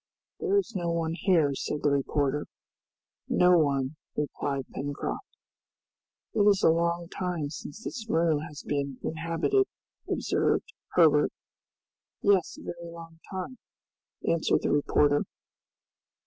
"There 0.39 0.57
is 0.57 0.73
no 0.75 0.89
one 0.89 1.13
here," 1.13 1.53
said 1.53 1.83
the 1.83 1.91
reporter. 1.91 2.47
"No 3.29 3.55
one," 3.59 3.97
replied 4.15 4.65
Pencroft. 4.73 5.23
"It 6.33 6.39
is 6.39 6.63
a 6.63 6.71
long 6.71 7.07
time 7.09 7.49
since 7.51 7.83
this 7.83 8.07
room 8.09 8.39
has 8.39 8.63
been 8.63 8.97
inhabited," 9.03 9.67
observed 10.09 10.73
Herbert. 10.93 11.31
"Yes, 12.23 12.57
a 12.57 12.63
very 12.63 12.89
long 12.91 13.19
time!" 13.29 13.59
answered 14.27 14.63
the 14.63 14.71
reporter. 14.71 15.23